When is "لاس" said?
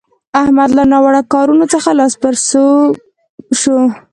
1.99-2.13